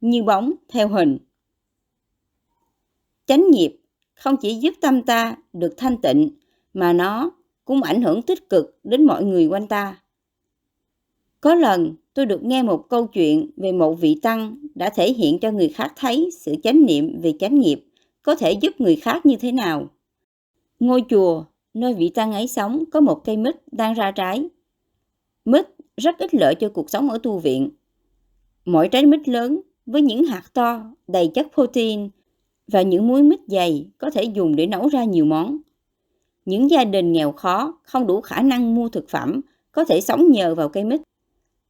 như 0.00 0.22
bóng 0.22 0.52
theo 0.68 0.88
hình. 0.88 1.18
Chánh 3.26 3.50
nghiệp 3.50 3.76
không 4.14 4.36
chỉ 4.36 4.54
giúp 4.54 4.74
tâm 4.80 5.02
ta 5.02 5.36
được 5.52 5.74
thanh 5.76 5.96
tịnh, 5.96 6.30
mà 6.74 6.92
nó 6.92 7.30
cũng 7.64 7.82
ảnh 7.82 8.02
hưởng 8.02 8.22
tích 8.22 8.48
cực 8.50 8.78
đến 8.84 9.04
mọi 9.04 9.24
người 9.24 9.46
quanh 9.46 9.68
ta. 9.68 10.00
Có 11.40 11.54
lần 11.54 11.94
tôi 12.14 12.26
được 12.26 12.44
nghe 12.44 12.62
một 12.62 12.86
câu 12.88 13.06
chuyện 13.06 13.50
về 13.56 13.72
một 13.72 13.94
vị 13.94 14.18
tăng 14.22 14.56
đã 14.74 14.90
thể 14.90 15.12
hiện 15.12 15.38
cho 15.38 15.50
người 15.50 15.68
khác 15.68 15.92
thấy 15.96 16.30
sự 16.40 16.54
chánh 16.62 16.86
niệm 16.86 17.20
về 17.20 17.32
chánh 17.38 17.60
nghiệp 17.60 17.84
có 18.22 18.34
thể 18.34 18.52
giúp 18.52 18.80
người 18.80 18.96
khác 18.96 19.26
như 19.26 19.36
thế 19.36 19.52
nào. 19.52 19.90
Ngôi 20.80 21.04
chùa 21.08 21.44
nơi 21.74 21.94
vị 21.94 22.08
tăng 22.08 22.32
ấy 22.32 22.46
sống 22.46 22.84
có 22.92 23.00
một 23.00 23.24
cây 23.24 23.36
mít 23.36 23.56
đang 23.72 23.94
ra 23.94 24.10
trái. 24.10 24.48
Mít 25.44 25.66
rất 25.96 26.18
ít 26.18 26.34
lợi 26.34 26.54
cho 26.54 26.68
cuộc 26.68 26.90
sống 26.90 27.10
ở 27.10 27.18
tu 27.22 27.38
viện. 27.38 27.70
Mỗi 28.64 28.88
trái 28.88 29.06
mít 29.06 29.28
lớn 29.28 29.60
với 29.86 30.02
những 30.02 30.24
hạt 30.24 30.42
to 30.52 30.82
đầy 31.06 31.30
chất 31.34 31.46
protein 31.54 32.08
và 32.72 32.82
những 32.82 33.08
muối 33.08 33.22
mít 33.22 33.40
dày 33.46 33.86
có 33.98 34.10
thể 34.10 34.22
dùng 34.22 34.56
để 34.56 34.66
nấu 34.66 34.88
ra 34.88 35.04
nhiều 35.04 35.24
món. 35.24 35.58
Những 36.44 36.70
gia 36.70 36.84
đình 36.84 37.12
nghèo 37.12 37.32
khó 37.32 37.78
không 37.82 38.06
đủ 38.06 38.20
khả 38.20 38.42
năng 38.42 38.74
mua 38.74 38.88
thực 38.88 39.08
phẩm 39.08 39.40
có 39.72 39.84
thể 39.84 40.00
sống 40.00 40.30
nhờ 40.30 40.54
vào 40.54 40.68
cây 40.68 40.84
mít. 40.84 41.00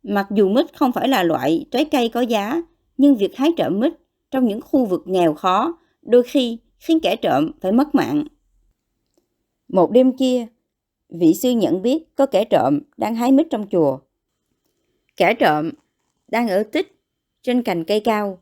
Mặc 0.02 0.26
dù 0.30 0.49
mít 0.49 0.78
không 0.78 0.92
phải 0.92 1.08
là 1.08 1.23
loại 1.23 1.66
trái 1.70 1.84
cây 1.84 2.08
có 2.08 2.20
giá, 2.20 2.62
nhưng 2.96 3.16
việc 3.16 3.37
hái 3.37 3.50
trộm 3.56 3.80
mít 3.80 3.92
trong 4.30 4.49
những 4.49 4.61
khu 4.61 4.84
vực 4.84 5.02
nghèo 5.06 5.34
khó 5.34 5.78
đôi 6.02 6.23
khi 6.23 6.58
khiến 6.78 7.00
kẻ 7.00 7.16
trộm 7.16 7.50
phải 7.61 7.73
mất 7.73 7.94
mạng. 7.94 8.25
Một 9.68 9.90
đêm 9.90 10.16
kia, 10.16 10.47
vị 11.09 11.35
sư 11.35 11.50
nhận 11.50 11.83
biết 11.83 12.16
có 12.16 12.26
kẻ 12.26 12.44
trộm 12.44 12.80
đang 12.97 13.14
hái 13.14 13.33
mít 13.33 13.47
trong 13.50 13.66
chùa. 13.71 13.99
Kẻ 15.16 15.35
trộm 15.35 15.71
đang 16.28 16.49
ở 16.49 16.62
tích 16.62 17.00
trên 17.42 17.62
cành 17.62 17.85
cây 17.85 18.00
cao 18.00 18.38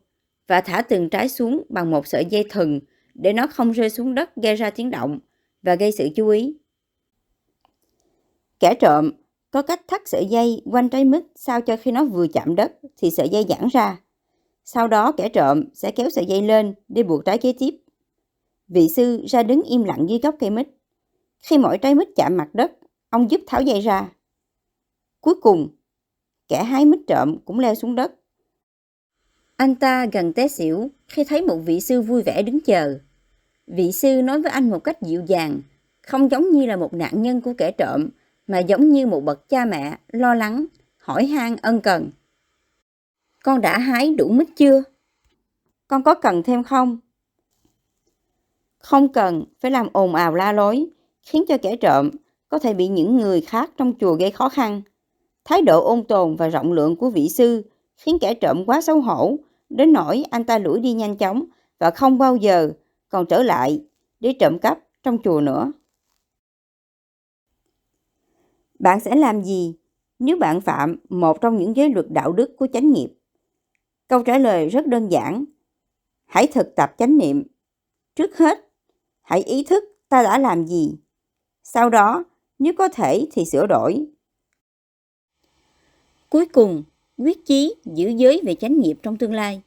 và 0.47 0.61
thả 0.61 0.81
từng 0.81 1.09
trái 1.09 1.29
xuống 1.29 1.63
bằng 1.69 1.91
một 1.91 2.07
sợi 2.07 2.25
dây 2.25 2.45
thừng 2.49 2.79
để 3.13 3.33
nó 3.33 3.47
không 3.47 3.71
rơi 3.71 3.89
xuống 3.89 4.15
đất 4.15 4.35
gây 4.35 4.55
ra 4.55 4.69
tiếng 4.69 4.91
động 4.91 5.19
và 5.61 5.75
gây 5.75 5.91
sự 5.91 6.09
chú 6.15 6.27
ý. 6.27 6.57
Kẻ 8.59 8.75
trộm 8.79 9.11
có 9.51 9.61
cách 9.61 9.81
thắt 9.87 10.01
sợi 10.05 10.25
dây 10.25 10.61
quanh 10.65 10.89
trái 10.89 11.05
mít 11.05 11.23
sao 11.35 11.61
cho 11.61 11.77
khi 11.77 11.91
nó 11.91 12.05
vừa 12.05 12.27
chạm 12.27 12.55
đất 12.55 12.73
thì 12.97 13.11
sợi 13.11 13.29
dây 13.29 13.45
giãn 13.49 13.67
ra. 13.71 13.99
Sau 14.65 14.87
đó 14.87 15.11
kẻ 15.11 15.29
trộm 15.29 15.63
sẽ 15.73 15.91
kéo 15.91 16.09
sợi 16.09 16.25
dây 16.25 16.41
lên 16.41 16.73
để 16.87 17.03
buộc 17.03 17.25
trái 17.25 17.37
kế 17.37 17.53
tiếp. 17.59 17.75
Vị 18.67 18.89
sư 18.89 19.23
ra 19.27 19.43
đứng 19.43 19.61
im 19.61 19.83
lặng 19.83 20.05
dưới 20.09 20.19
gốc 20.19 20.35
cây 20.39 20.49
mít. 20.49 20.67
Khi 21.43 21.57
mỗi 21.57 21.77
trái 21.77 21.95
mít 21.95 22.07
chạm 22.15 22.37
mặt 22.37 22.49
đất, 22.53 22.71
ông 23.09 23.31
giúp 23.31 23.41
tháo 23.47 23.61
dây 23.61 23.81
ra. 23.81 24.09
Cuối 25.21 25.35
cùng, 25.41 25.67
kẻ 26.47 26.63
hái 26.63 26.85
mít 26.85 26.99
trộm 27.07 27.37
cũng 27.45 27.59
leo 27.59 27.75
xuống 27.75 27.95
đất. 27.95 28.11
Anh 29.55 29.75
ta 29.75 30.05
gần 30.05 30.33
té 30.33 30.47
xỉu 30.47 30.89
khi 31.07 31.23
thấy 31.23 31.41
một 31.41 31.57
vị 31.57 31.79
sư 31.79 32.01
vui 32.01 32.21
vẻ 32.21 32.41
đứng 32.41 32.59
chờ. 32.61 32.99
Vị 33.67 33.91
sư 33.91 34.21
nói 34.21 34.41
với 34.41 34.51
anh 34.51 34.69
một 34.69 34.79
cách 34.79 35.01
dịu 35.01 35.23
dàng, 35.27 35.61
không 36.01 36.31
giống 36.31 36.51
như 36.51 36.65
là 36.65 36.75
một 36.75 36.93
nạn 36.93 37.21
nhân 37.21 37.41
của 37.41 37.53
kẻ 37.57 37.71
trộm, 37.71 38.09
mà 38.47 38.59
giống 38.59 38.89
như 38.89 39.07
một 39.07 39.21
bậc 39.21 39.49
cha 39.49 39.65
mẹ 39.65 39.97
lo 40.07 40.33
lắng, 40.33 40.65
hỏi 40.97 41.25
han 41.25 41.55
ân 41.61 41.81
cần. 41.81 42.09
Con 43.43 43.61
đã 43.61 43.79
hái 43.79 44.15
đủ 44.15 44.29
mít 44.29 44.47
chưa? 44.55 44.83
Con 45.87 46.03
có 46.03 46.15
cần 46.15 46.43
thêm 46.43 46.63
không? 46.63 46.97
Không 48.77 49.13
cần 49.13 49.45
phải 49.59 49.71
làm 49.71 49.87
ồn 49.93 50.15
ào 50.15 50.35
la 50.35 50.51
lối, 50.51 50.87
khiến 51.23 51.43
cho 51.47 51.57
kẻ 51.57 51.75
trộm 51.75 52.09
có 52.49 52.59
thể 52.59 52.73
bị 52.73 52.87
những 52.87 53.17
người 53.17 53.41
khác 53.41 53.71
trong 53.77 53.93
chùa 53.99 54.13
gây 54.13 54.31
khó 54.31 54.49
khăn. 54.49 54.81
Thái 55.45 55.61
độ 55.61 55.83
ôn 55.85 56.03
tồn 56.03 56.35
và 56.35 56.47
rộng 56.47 56.71
lượng 56.71 56.95
của 56.95 57.09
vị 57.09 57.29
sư 57.29 57.63
khiến 57.97 58.17
kẻ 58.21 58.33
trộm 58.33 58.65
quá 58.65 58.81
xấu 58.81 59.01
hổ, 59.01 59.37
đến 59.69 59.93
nỗi 59.93 60.23
anh 60.31 60.43
ta 60.43 60.57
lủi 60.57 60.79
đi 60.79 60.93
nhanh 60.93 61.17
chóng 61.17 61.45
và 61.79 61.91
không 61.91 62.17
bao 62.17 62.35
giờ 62.35 62.71
còn 63.09 63.25
trở 63.25 63.43
lại 63.43 63.83
để 64.19 64.33
trộm 64.39 64.59
cắp 64.59 64.79
trong 65.03 65.17
chùa 65.23 65.41
nữa. 65.41 65.71
Bạn 68.79 68.99
sẽ 68.99 69.15
làm 69.15 69.43
gì 69.43 69.75
nếu 70.19 70.37
bạn 70.37 70.61
phạm 70.61 70.95
một 71.09 71.41
trong 71.41 71.57
những 71.57 71.75
giới 71.75 71.89
luật 71.89 72.05
đạo 72.09 72.33
đức 72.33 72.57
của 72.57 72.67
chánh 72.73 72.91
nghiệp? 72.91 73.13
Câu 74.07 74.23
trả 74.23 74.37
lời 74.37 74.69
rất 74.69 74.87
đơn 74.87 75.11
giản. 75.11 75.45
Hãy 76.25 76.47
thực 76.47 76.75
tập 76.75 76.95
chánh 76.97 77.17
niệm. 77.17 77.43
Trước 78.15 78.37
hết, 78.37 78.69
hãy 79.21 79.43
ý 79.43 79.63
thức 79.63 79.83
ta 80.09 80.23
đã 80.23 80.37
làm 80.37 80.65
gì. 80.65 80.97
Sau 81.63 81.89
đó, 81.89 82.23
nếu 82.59 82.73
có 82.77 82.89
thể 82.89 83.27
thì 83.31 83.43
sửa 83.51 83.67
đổi. 83.67 84.05
Cuối 86.29 86.45
cùng, 86.45 86.83
quyết 87.17 87.45
chí 87.45 87.75
giữ 87.85 88.09
giới 88.09 88.41
về 88.45 88.55
chánh 88.55 88.79
nghiệp 88.79 88.97
trong 89.03 89.17
tương 89.17 89.33
lai. 89.33 89.61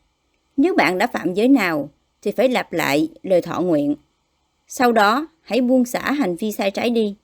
Nếu 0.57 0.75
bạn 0.75 0.99
đã 0.99 1.07
phạm 1.07 1.35
giới 1.35 1.49
nào 1.49 1.91
thì 2.23 2.33
phải 2.33 2.49
lặp 2.49 2.73
lại 2.73 3.09
lời 3.23 3.43
thọ 3.43 3.61
nguyện. 3.61 3.95
Sau 4.69 4.93
đó, 4.93 5.29
hãy 5.41 5.61
buông 5.61 5.85
xả 5.85 6.12
hành 6.12 6.37
vi 6.37 6.53
sai 6.53 6.71
trái 6.71 6.91
đi. 6.91 7.17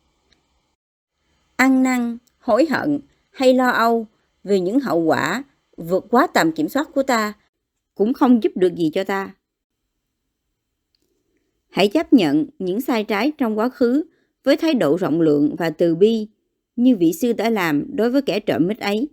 Ăn 1.57 1.83
năn, 1.83 2.19
hối 2.39 2.67
hận 2.71 3.01
hay 3.31 3.55
lo 3.55 3.69
âu 3.69 4.07
vì 4.45 4.61
những 4.61 4.81
hậu 4.81 4.99
quả 4.99 5.45
vượt 5.77 6.05
quá 6.11 6.27
tầm 6.35 6.53
kiểm 6.53 6.69
soát 6.69 6.89
của 6.95 7.03
ta 7.03 7.33
cũng 7.95 8.13
không 8.13 8.43
giúp 8.43 8.53
được 8.55 8.75
gì 8.75 8.91
cho 8.95 9.05
ta. 9.05 9.35
Hãy 11.71 11.89
chấp 11.89 12.13
nhận 12.13 12.47
những 12.59 12.81
sai 12.81 13.05
trái 13.05 13.33
trong 13.39 13.59
quá 13.59 13.69
khứ 13.69 14.05
với 14.45 14.57
thái 14.57 14.75
độ 14.75 14.97
rộng 14.97 15.21
lượng 15.21 15.57
và 15.59 15.71
từ 15.71 15.95
bi 15.95 16.29
như 16.77 16.97
vị 16.97 17.13
sư 17.13 17.33
đã 17.33 17.51
làm 17.51 17.97
đối 17.97 18.11
với 18.11 18.23
kẻ 18.23 18.41
trộm 18.41 18.67
mít 18.69 18.79
ấy. 18.79 19.09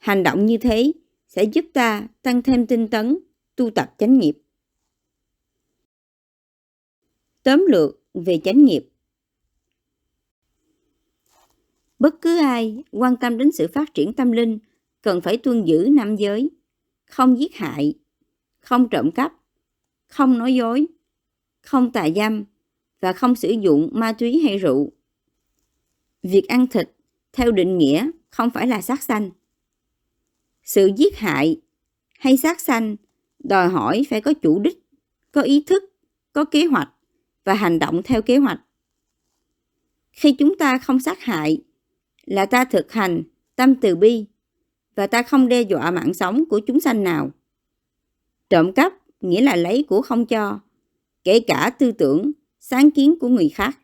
Hành 0.00 0.22
động 0.22 0.46
như 0.46 0.56
thế 0.56 0.92
sẽ 1.28 1.44
giúp 1.44 1.64
ta 1.72 2.08
tăng 2.22 2.42
thêm 2.42 2.66
tinh 2.66 2.88
tấn, 2.88 3.18
tu 3.56 3.70
tập 3.70 3.94
chánh 3.98 4.18
nghiệp. 4.18 4.38
Tóm 7.42 7.66
lược 7.68 8.00
về 8.14 8.40
chánh 8.44 8.64
nghiệp 8.64 8.88
Bất 11.98 12.14
cứ 12.22 12.38
ai 12.38 12.84
quan 12.90 13.16
tâm 13.16 13.38
đến 13.38 13.52
sự 13.52 13.68
phát 13.74 13.94
triển 13.94 14.12
tâm 14.12 14.32
linh 14.32 14.58
cần 15.02 15.20
phải 15.20 15.36
tuân 15.36 15.64
giữ 15.64 15.88
năm 15.92 16.16
giới, 16.16 16.50
không 17.06 17.38
giết 17.38 17.54
hại, 17.54 17.94
không 18.60 18.88
trộm 18.88 19.10
cắp, 19.10 19.32
không 20.06 20.38
nói 20.38 20.54
dối, 20.54 20.86
không 21.60 21.92
tà 21.92 22.08
dâm 22.16 22.44
và 23.00 23.12
không 23.12 23.34
sử 23.34 23.50
dụng 23.50 23.88
ma 23.92 24.12
túy 24.12 24.40
hay 24.44 24.58
rượu. 24.58 24.92
Việc 26.22 26.48
ăn 26.48 26.66
thịt 26.66 26.90
theo 27.32 27.50
định 27.50 27.78
nghĩa 27.78 28.10
không 28.30 28.50
phải 28.50 28.66
là 28.66 28.80
sát 28.80 29.02
sanh. 29.02 29.30
Sự 30.64 30.90
giết 30.96 31.16
hại 31.18 31.60
hay 32.18 32.36
sát 32.36 32.60
sanh 32.60 32.96
đòi 33.38 33.68
hỏi 33.68 34.06
phải 34.10 34.20
có 34.20 34.32
chủ 34.32 34.58
đích, 34.58 34.78
có 35.32 35.42
ý 35.42 35.64
thức, 35.66 35.84
có 36.32 36.44
kế 36.44 36.64
hoạch 36.64 36.90
và 37.44 37.54
hành 37.54 37.78
động 37.78 38.02
theo 38.02 38.22
kế 38.22 38.36
hoạch. 38.36 38.60
Khi 40.12 40.32
chúng 40.32 40.58
ta 40.58 40.78
không 40.78 41.00
sát 41.00 41.20
hại 41.20 41.62
là 42.24 42.46
ta 42.46 42.64
thực 42.64 42.92
hành 42.92 43.22
tâm 43.56 43.74
từ 43.74 43.96
bi 43.96 44.26
và 44.94 45.06
ta 45.06 45.22
không 45.22 45.48
đe 45.48 45.62
dọa 45.62 45.90
mạng 45.90 46.14
sống 46.14 46.44
của 46.48 46.60
chúng 46.60 46.80
sanh 46.80 47.04
nào. 47.04 47.30
Trộm 48.50 48.72
cắp 48.72 48.92
nghĩa 49.20 49.40
là 49.40 49.56
lấy 49.56 49.82
của 49.88 50.02
không 50.02 50.26
cho, 50.26 50.60
kể 51.24 51.40
cả 51.40 51.70
tư 51.78 51.92
tưởng, 51.92 52.32
sáng 52.60 52.90
kiến 52.90 53.18
của 53.20 53.28
người 53.28 53.48
khác. 53.48 53.78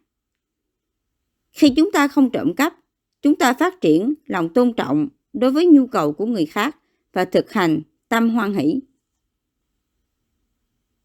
Khi 1.51 1.73
chúng 1.77 1.93
ta 1.93 2.09
không 2.09 2.31
trộm 2.31 2.55
cắp, 2.55 2.77
chúng 3.23 3.35
ta 3.35 3.53
phát 3.53 3.81
triển 3.81 4.15
lòng 4.27 4.49
tôn 4.55 4.73
trọng 4.73 5.09
đối 5.33 5.51
với 5.51 5.67
nhu 5.67 5.87
cầu 5.87 6.13
của 6.13 6.27
người 6.27 6.47
khác 6.47 6.77
và 7.13 7.25
thực 7.25 7.53
hành 7.53 7.83
tâm 8.09 8.31
hoan 8.31 8.55
hỷ. 8.55 8.81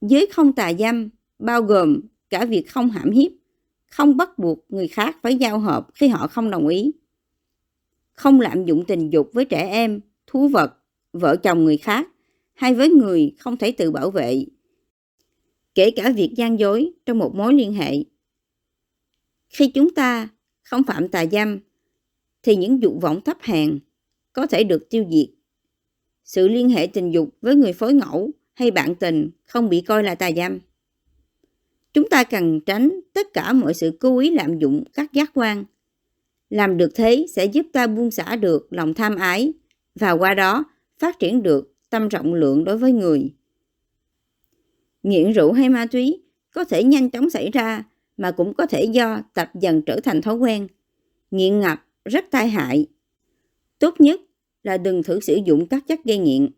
Giới 0.02 0.28
không 0.32 0.54
tà 0.54 0.74
dâm 0.74 1.10
bao 1.40 1.62
gồm 1.62 2.00
cả 2.30 2.46
việc 2.46 2.70
không 2.70 2.90
hãm 2.90 3.12
hiếp, 3.12 3.32
không 3.86 4.18
bắt 4.18 4.38
buộc 4.38 4.66
người 4.70 4.88
khác 4.88 5.18
phải 5.22 5.36
giao 5.36 5.60
hợp 5.60 5.88
khi 5.94 6.08
họ 6.08 6.28
không 6.28 6.50
đồng 6.50 6.68
ý, 6.68 6.92
không 8.14 8.42
lạm 8.42 8.66
dụng 8.66 8.86
tình 8.88 9.10
dục 9.10 9.30
với 9.34 9.46
trẻ 9.46 9.70
em, 9.70 10.00
thú 10.28 10.48
vật, 10.48 10.74
vợ 11.14 11.36
chồng 11.36 11.64
người 11.64 11.78
khác 11.78 12.08
hay 12.54 12.74
với 12.74 12.90
người 12.90 13.36
không 13.40 13.58
thể 13.58 13.72
tự 13.72 13.92
bảo 13.92 14.12
vệ, 14.12 14.46
kể 15.76 15.92
cả 15.92 16.12
việc 16.16 16.34
gian 16.36 16.60
dối 16.60 16.92
trong 17.06 17.18
một 17.18 17.36
mối 17.36 17.54
liên 17.54 17.74
hệ. 17.74 17.94
Khi 19.50 19.68
chúng 19.68 19.94
ta 19.96 20.30
không 20.64 20.84
phạm 20.84 21.08
tà 21.08 21.26
dâm, 21.26 21.60
thì 22.44 22.56
những 22.56 22.82
dục 22.82 22.94
vọng 23.02 23.22
thấp 23.22 23.38
hèn 23.42 23.80
có 24.34 24.48
thể 24.48 24.64
được 24.64 24.90
tiêu 24.90 25.06
diệt. 25.12 25.30
Sự 26.24 26.48
liên 26.48 26.70
hệ 26.70 26.88
tình 26.88 27.14
dục 27.14 27.30
với 27.42 27.56
người 27.56 27.74
phối 27.74 27.94
ngẫu 27.94 28.32
hay 28.54 28.72
bạn 28.72 28.96
tình 28.96 29.30
không 29.46 29.70
bị 29.70 29.82
coi 29.82 30.04
là 30.04 30.16
tà 30.16 30.32
dâm. 30.32 30.60
Chúng 31.94 32.10
ta 32.10 32.24
cần 32.24 32.60
tránh 32.62 33.00
tất 33.14 33.28
cả 33.34 33.54
mọi 33.54 33.74
sự 33.74 33.98
cố 34.00 34.20
ý 34.20 34.30
lạm 34.30 34.60
dụng 34.60 34.84
các 34.94 35.14
giác 35.14 35.32
quan 35.34 35.66
làm 36.50 36.78
được 36.78 36.92
thế 36.96 37.26
sẽ 37.30 37.46
giúp 37.46 37.66
ta 37.74 37.88
buông 37.88 38.12
xả 38.12 38.36
được 38.36 38.68
lòng 38.72 38.94
tham 38.94 39.16
ái 39.16 39.54
và 39.96 40.12
qua 40.12 40.34
đó 40.34 40.64
phát 41.00 41.20
triển 41.20 41.44
được 41.44 41.74
tâm 41.90 42.08
rộng 42.08 42.34
lượng 42.34 42.64
đối 42.64 42.78
với 42.78 42.92
người. 42.92 43.34
Nghiện 45.04 45.32
rượu 45.32 45.52
hay 45.52 45.70
ma 45.70 45.86
túy 45.86 46.24
có 46.52 46.64
thể 46.64 46.84
nhanh 46.84 47.10
chóng 47.10 47.30
xảy 47.30 47.52
ra 47.52 47.84
mà 48.18 48.32
cũng 48.32 48.54
có 48.54 48.66
thể 48.66 48.84
do 48.84 49.22
tập 49.34 49.52
dần 49.60 49.82
trở 49.86 50.00
thành 50.00 50.22
thói 50.22 50.36
quen. 50.36 50.68
Nghiện 51.32 51.60
ngập 51.60 51.86
rất 52.06 52.26
tai 52.32 52.50
hại. 52.50 52.88
Tốt 53.80 53.96
nhất 54.00 54.22
là 54.64 54.78
đừng 54.78 55.04
thử 55.04 55.20
sử 55.20 55.40
dụng 55.46 55.68
các 55.68 55.88
chất 55.88 56.00
gây 56.04 56.18
nghiện. 56.18 56.50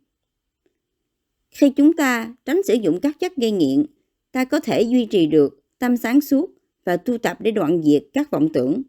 Khi 1.49 1.69
chúng 1.69 1.93
ta 1.93 2.35
tránh 2.45 2.63
sử 2.63 2.73
dụng 2.73 2.99
các 3.01 3.19
chất 3.19 3.35
gây 3.35 3.51
nghiện, 3.51 3.85
ta 4.31 4.45
có 4.45 4.59
thể 4.59 4.81
duy 4.81 5.05
trì 5.05 5.25
được 5.25 5.63
tâm 5.79 5.97
sáng 5.97 6.21
suốt 6.21 6.49
và 6.85 6.97
tu 6.97 7.17
tập 7.17 7.37
để 7.41 7.51
đoạn 7.51 7.83
diệt 7.83 8.03
các 8.13 8.31
vọng 8.31 8.49
tưởng. 8.53 8.81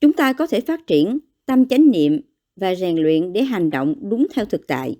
Chúng 0.00 0.12
ta 0.12 0.32
có 0.32 0.46
thể 0.46 0.60
phát 0.60 0.86
triển 0.86 1.18
tâm 1.46 1.68
chánh 1.68 1.90
niệm 1.90 2.20
và 2.56 2.74
rèn 2.74 2.96
luyện 2.96 3.32
để 3.32 3.42
hành 3.42 3.70
động 3.70 3.94
đúng 4.02 4.26
theo 4.34 4.44
thực 4.44 4.66
tại. 4.66 4.96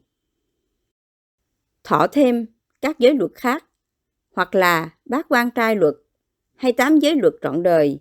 Thọ 1.84 2.06
thêm 2.12 2.46
các 2.80 2.98
giới 2.98 3.14
luật 3.14 3.30
khác 3.34 3.64
hoặc 4.32 4.54
là 4.54 4.90
bát 5.04 5.26
quan 5.28 5.50
trai 5.50 5.76
luật 5.76 5.94
hay 6.56 6.72
tám 6.72 6.98
giới 6.98 7.14
luật 7.14 7.34
trọn 7.42 7.62
đời 7.62 8.00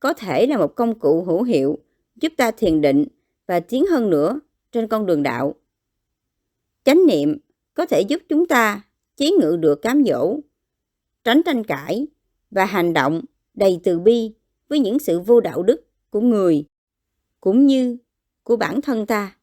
có 0.00 0.12
thể 0.12 0.46
là 0.46 0.58
một 0.58 0.74
công 0.74 0.98
cụ 0.98 1.24
hữu 1.24 1.42
hiệu 1.42 1.78
giúp 2.16 2.32
ta 2.36 2.50
thiền 2.50 2.80
định 2.80 3.06
và 3.46 3.60
tiến 3.60 3.86
hơn 3.86 4.10
nữa 4.10 4.40
trên 4.72 4.88
con 4.88 5.06
đường 5.06 5.22
đạo. 5.22 5.54
Chánh 6.84 7.06
niệm 7.06 7.38
có 7.74 7.86
thể 7.86 8.00
giúp 8.00 8.22
chúng 8.28 8.46
ta 8.46 8.82
chế 9.16 9.30
ngự 9.30 9.56
được 9.56 9.82
cám 9.82 10.04
dỗ, 10.04 10.36
tránh 11.24 11.42
tranh 11.42 11.64
cãi 11.64 12.06
và 12.50 12.64
hành 12.64 12.92
động 12.92 13.20
đầy 13.54 13.80
từ 13.84 13.98
bi 13.98 14.34
với 14.68 14.78
những 14.78 14.98
sự 14.98 15.20
vô 15.20 15.40
đạo 15.40 15.62
đức 15.62 15.86
của 16.10 16.20
người 16.20 16.64
cũng 17.40 17.66
như 17.66 17.96
của 18.42 18.56
bản 18.56 18.80
thân 18.80 19.06
ta 19.06 19.36